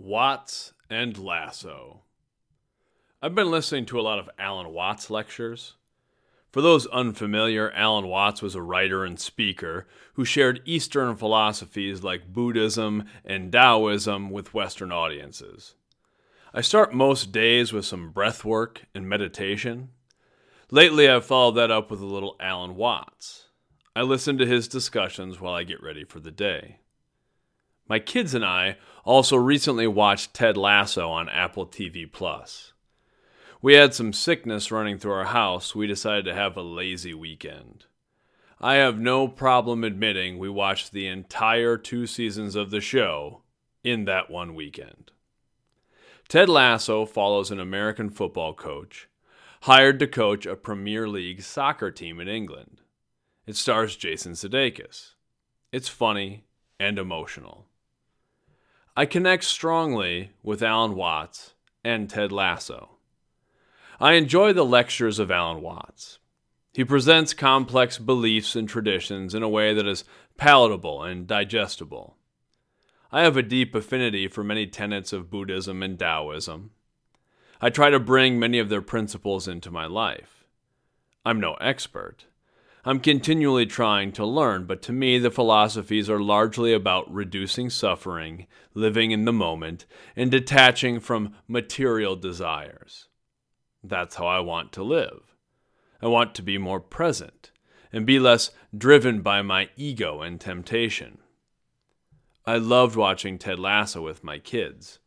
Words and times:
Watts 0.00 0.72
and 0.88 1.18
Lasso. 1.18 2.00
I've 3.20 3.34
been 3.34 3.50
listening 3.50 3.84
to 3.86 4.00
a 4.00 4.02
lot 4.02 4.18
of 4.18 4.30
Alan 4.38 4.72
Watts 4.72 5.10
lectures. 5.10 5.74
For 6.50 6.62
those 6.62 6.86
unfamiliar, 6.86 7.70
Alan 7.72 8.06
Watts 8.06 8.40
was 8.40 8.54
a 8.54 8.62
writer 8.62 9.04
and 9.04 9.20
speaker 9.20 9.86
who 10.14 10.24
shared 10.24 10.62
Eastern 10.64 11.16
philosophies 11.16 12.02
like 12.02 12.32
Buddhism 12.32 13.04
and 13.26 13.52
Taoism 13.52 14.30
with 14.30 14.54
Western 14.54 14.90
audiences. 14.90 15.74
I 16.54 16.62
start 16.62 16.94
most 16.94 17.30
days 17.30 17.70
with 17.70 17.84
some 17.84 18.10
breath 18.10 18.42
work 18.42 18.86
and 18.94 19.06
meditation. 19.06 19.90
Lately, 20.70 21.10
I've 21.10 21.26
followed 21.26 21.56
that 21.56 21.70
up 21.70 21.90
with 21.90 22.00
a 22.00 22.06
little 22.06 22.36
Alan 22.40 22.74
Watts. 22.74 23.48
I 23.94 24.00
listen 24.00 24.38
to 24.38 24.46
his 24.46 24.66
discussions 24.66 25.42
while 25.42 25.52
I 25.52 25.64
get 25.64 25.82
ready 25.82 26.04
for 26.04 26.20
the 26.20 26.30
day. 26.30 26.78
My 27.90 27.98
kids 27.98 28.34
and 28.34 28.44
I 28.44 28.76
also 29.04 29.36
recently 29.36 29.88
watched 29.88 30.32
Ted 30.32 30.56
Lasso 30.56 31.08
on 31.10 31.28
Apple 31.28 31.66
TV 31.66 32.10
Plus. 32.10 32.72
We 33.60 33.74
had 33.74 33.94
some 33.94 34.12
sickness 34.12 34.70
running 34.70 34.96
through 34.96 35.14
our 35.14 35.24
house, 35.24 35.74
we 35.74 35.88
decided 35.88 36.24
to 36.26 36.34
have 36.34 36.56
a 36.56 36.62
lazy 36.62 37.14
weekend. 37.14 37.86
I 38.60 38.74
have 38.74 39.00
no 39.00 39.26
problem 39.26 39.82
admitting 39.82 40.38
we 40.38 40.48
watched 40.48 40.92
the 40.92 41.08
entire 41.08 41.76
two 41.76 42.06
seasons 42.06 42.54
of 42.54 42.70
the 42.70 42.80
show 42.80 43.42
in 43.82 44.04
that 44.04 44.30
one 44.30 44.54
weekend. 44.54 45.10
Ted 46.28 46.48
Lasso 46.48 47.04
follows 47.04 47.50
an 47.50 47.58
American 47.58 48.08
football 48.08 48.54
coach 48.54 49.08
hired 49.62 49.98
to 49.98 50.06
coach 50.06 50.46
a 50.46 50.54
Premier 50.54 51.08
League 51.08 51.42
soccer 51.42 51.90
team 51.90 52.20
in 52.20 52.28
England. 52.28 52.82
It 53.48 53.56
stars 53.56 53.96
Jason 53.96 54.34
Sudeikis. 54.34 55.14
It's 55.72 55.88
funny 55.88 56.44
and 56.78 56.96
emotional. 56.96 57.66
I 59.00 59.06
connect 59.06 59.44
strongly 59.44 60.32
with 60.42 60.62
Alan 60.62 60.94
Watts 60.94 61.54
and 61.82 62.10
Ted 62.10 62.30
Lasso. 62.30 62.98
I 63.98 64.12
enjoy 64.12 64.52
the 64.52 64.62
lectures 64.62 65.18
of 65.18 65.30
Alan 65.30 65.62
Watts. 65.62 66.18
He 66.74 66.84
presents 66.84 67.32
complex 67.32 67.96
beliefs 67.96 68.54
and 68.54 68.68
traditions 68.68 69.34
in 69.34 69.42
a 69.42 69.48
way 69.48 69.72
that 69.72 69.86
is 69.86 70.04
palatable 70.36 71.02
and 71.02 71.26
digestible. 71.26 72.18
I 73.10 73.22
have 73.22 73.38
a 73.38 73.42
deep 73.42 73.74
affinity 73.74 74.28
for 74.28 74.44
many 74.44 74.66
tenets 74.66 75.14
of 75.14 75.30
Buddhism 75.30 75.82
and 75.82 75.98
Taoism. 75.98 76.72
I 77.58 77.70
try 77.70 77.88
to 77.88 77.98
bring 77.98 78.38
many 78.38 78.58
of 78.58 78.68
their 78.68 78.82
principles 78.82 79.48
into 79.48 79.70
my 79.70 79.86
life. 79.86 80.44
I'm 81.24 81.40
no 81.40 81.54
expert. 81.54 82.26
I'm 82.84 83.00
continually 83.00 83.66
trying 83.66 84.12
to 84.12 84.24
learn, 84.24 84.64
but 84.64 84.80
to 84.82 84.92
me, 84.92 85.18
the 85.18 85.30
philosophies 85.30 86.08
are 86.08 86.20
largely 86.20 86.72
about 86.72 87.12
reducing 87.12 87.68
suffering, 87.68 88.46
living 88.72 89.10
in 89.10 89.26
the 89.26 89.32
moment, 89.32 89.84
and 90.16 90.30
detaching 90.30 90.98
from 90.98 91.34
material 91.46 92.16
desires. 92.16 93.08
That's 93.84 94.16
how 94.16 94.26
I 94.26 94.40
want 94.40 94.72
to 94.72 94.82
live. 94.82 95.34
I 96.00 96.06
want 96.06 96.34
to 96.36 96.42
be 96.42 96.56
more 96.56 96.80
present 96.80 97.50
and 97.92 98.06
be 98.06 98.18
less 98.18 98.50
driven 98.76 99.20
by 99.20 99.42
my 99.42 99.68
ego 99.76 100.22
and 100.22 100.40
temptation. 100.40 101.18
I 102.46 102.56
loved 102.56 102.96
watching 102.96 103.36
Ted 103.36 103.58
Lasso 103.58 104.00
with 104.00 104.24
my 104.24 104.38
kids. 104.38 105.00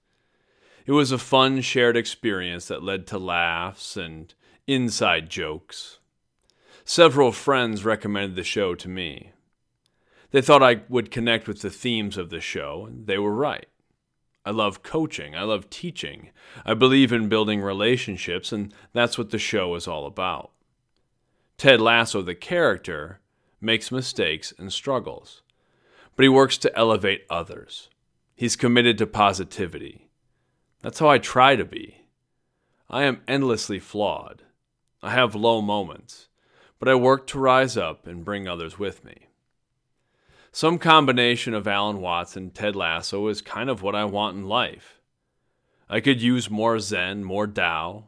It 0.85 0.91
was 0.91 1.11
a 1.11 1.17
fun 1.17 1.61
shared 1.61 1.97
experience 1.97 2.67
that 2.67 2.83
led 2.83 3.07
to 3.07 3.17
laughs 3.17 3.97
and 3.97 4.33
inside 4.67 5.29
jokes. 5.29 5.99
Several 6.85 7.31
friends 7.31 7.85
recommended 7.85 8.35
the 8.35 8.43
show 8.43 8.75
to 8.75 8.89
me. 8.89 9.31
They 10.31 10.41
thought 10.41 10.61
I 10.61 10.81
would 10.89 11.11
connect 11.11 11.47
with 11.47 11.61
the 11.61 11.69
themes 11.69 12.17
of 12.17 12.29
the 12.29 12.41
show, 12.41 12.85
and 12.85 13.07
they 13.07 13.17
were 13.17 13.33
right. 13.33 13.67
I 14.45 14.51
love 14.51 14.83
coaching. 14.83 15.33
I 15.33 15.43
love 15.43 15.69
teaching. 15.69 16.31
I 16.65 16.73
believe 16.73 17.13
in 17.13 17.29
building 17.29 17.61
relationships, 17.61 18.51
and 18.51 18.73
that's 18.91 19.17
what 19.17 19.29
the 19.29 19.39
show 19.39 19.75
is 19.75 19.87
all 19.87 20.05
about. 20.05 20.51
Ted 21.57 21.79
Lasso, 21.79 22.21
the 22.21 22.35
character, 22.35 23.21
makes 23.61 23.91
mistakes 23.91 24.53
and 24.57 24.73
struggles, 24.73 25.41
but 26.17 26.23
he 26.23 26.29
works 26.29 26.57
to 26.57 26.77
elevate 26.77 27.25
others. 27.29 27.89
He's 28.35 28.57
committed 28.57 28.97
to 28.97 29.07
positivity. 29.07 30.09
That's 30.81 30.99
how 30.99 31.07
I 31.07 31.19
try 31.19 31.55
to 31.55 31.63
be. 31.63 32.07
I 32.89 33.03
am 33.03 33.21
endlessly 33.25 33.79
flawed. 33.79 34.41
I 35.01 35.11
have 35.11 35.33
low 35.33 35.61
moments 35.61 36.27
but 36.79 36.89
I 36.89 36.95
work 36.95 37.27
to 37.27 37.39
rise 37.39 37.77
up 37.77 38.07
and 38.07 38.25
bring 38.25 38.47
others 38.47 38.77
with 38.77 39.03
me. 39.03 39.27
Some 40.51 40.77
combination 40.77 41.53
of 41.53 41.67
Alan 41.67 41.99
Watts 41.99 42.35
and 42.35 42.53
Ted 42.53 42.75
Lasso 42.75 43.27
is 43.27 43.41
kind 43.41 43.69
of 43.69 43.81
what 43.81 43.95
I 43.95 44.05
want 44.05 44.37
in 44.37 44.47
life. 44.47 44.99
I 45.89 45.99
could 45.99 46.21
use 46.21 46.49
more 46.49 46.79
Zen, 46.79 47.23
more 47.23 47.47
Tao. 47.47 48.05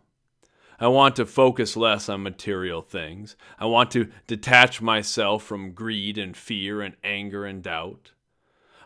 I 0.80 0.88
want 0.88 1.16
to 1.16 1.26
focus 1.26 1.78
less 1.78 2.10
on 2.10 2.24
material 2.24 2.82
things. 2.82 3.36
I 3.58 3.66
want 3.66 3.92
to 3.92 4.10
detach 4.28 4.82
myself 4.82 5.44
from 5.44 5.72
greed 5.72 6.18
and 6.18 6.36
fear 6.36 6.82
and 6.82 6.96
anger 7.04 7.46
and 7.46 7.64
doubt. 7.64 8.12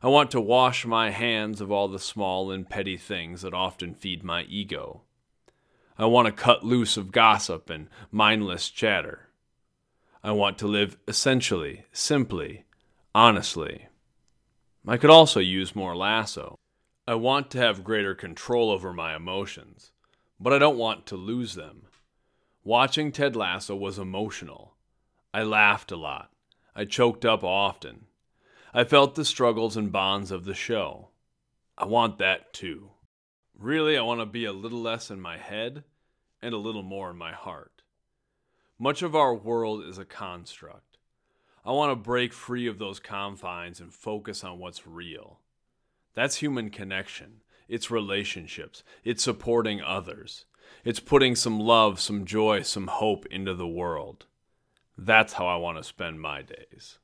I 0.02 0.08
want 0.08 0.32
to 0.32 0.42
wash 0.42 0.86
my 0.86 1.10
hands 1.10 1.60
of 1.62 1.72
all 1.72 1.88
the 1.88 2.00
small 2.00 2.52
and 2.52 2.70
petty 2.70 2.96
things 2.96 3.42
that 3.42 3.54
often 3.54 3.94
feed 3.94 4.24
my 4.24 4.44
ego. 4.44 5.02
I 5.98 6.06
want 6.06 6.28
to 6.28 6.32
cut 6.32 6.64
loose 6.64 6.96
of 6.96 7.12
gossip 7.12 7.70
and 7.70 7.90
mindless 8.12 8.70
chatter. 8.70 9.29
I 10.22 10.32
want 10.32 10.58
to 10.58 10.68
live 10.68 10.98
essentially, 11.08 11.86
simply, 11.94 12.66
honestly. 13.16 13.88
I 14.86 14.98
could 14.98 15.10
also 15.10 15.40
use 15.40 15.76
more 15.76 15.96
lasso. 15.96 16.58
I 17.08 17.16
want 17.16 17.50
to 17.52 17.58
have 17.58 17.86
greater 17.86 18.14
control 18.14 18.70
over 18.70 18.92
my 18.92 19.16
emotions, 19.16 19.92
but 20.40 20.52
I 20.52 20.60
don't 20.60 20.78
want 20.78 21.06
to 21.08 21.16
lose 21.16 21.56
them. 21.56 21.84
Watching 22.66 23.14
Ted 23.14 23.36
Lasso 23.36 23.76
was 23.76 23.98
emotional. 23.98 24.76
I 25.34 25.44
laughed 25.44 25.92
a 25.92 25.96
lot. 25.96 26.32
I 26.76 26.84
choked 26.84 27.24
up 27.26 27.44
often. 27.44 28.06
I 28.74 28.84
felt 28.84 29.16
the 29.16 29.24
struggles 29.24 29.78
and 29.78 29.92
bonds 29.92 30.32
of 30.32 30.44
the 30.44 30.54
show. 30.54 31.10
I 31.78 31.86
want 31.86 32.18
that 32.18 32.54
too. 32.54 32.92
Really, 33.58 33.98
I 33.98 34.02
want 34.02 34.20
to 34.20 34.26
be 34.26 34.44
a 34.44 34.52
little 34.52 34.82
less 34.82 35.10
in 35.10 35.22
my 35.22 35.38
head 35.38 35.86
and 36.42 36.54
a 36.54 36.58
little 36.58 36.84
more 36.84 37.10
in 37.10 37.18
my 37.18 37.32
heart. 37.32 37.79
Much 38.82 39.02
of 39.02 39.14
our 39.14 39.36
world 39.36 39.84
is 39.84 39.98
a 39.98 40.06
construct. 40.06 40.98
I 41.66 41.74
want 41.74 41.92
to 41.92 41.98
break 41.98 42.32
free 42.32 42.66
of 42.66 42.80
those 42.80 43.02
confines 43.02 43.82
and 43.82 43.94
focus 43.94 44.42
on 44.42 44.58
what's 44.58 44.88
real. 44.88 45.42
That's 46.14 46.38
human 46.38 46.70
connection. 46.70 47.42
It's 47.68 47.92
relationships. 47.92 48.84
It's 49.04 49.22
supporting 49.22 49.82
others. 49.82 50.46
It's 50.86 51.02
putting 51.02 51.36
some 51.36 51.60
love, 51.60 52.00
some 52.00 52.24
joy, 52.24 52.62
some 52.62 52.88
hope 52.88 53.26
into 53.26 53.54
the 53.54 53.68
world. 53.68 54.28
That's 54.98 55.34
how 55.34 55.46
I 55.46 55.58
want 55.58 55.78
to 55.78 55.84
spend 55.84 56.22
my 56.22 56.42
days. 56.42 57.00